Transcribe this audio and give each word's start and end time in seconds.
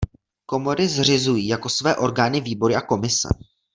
Komory 0.45 0.87
zřizují 0.89 1.47
jako 1.47 1.69
své 1.69 1.95
orgány 1.95 2.41
výbory 2.41 2.75
a 2.75 2.81
komise. 2.81 3.29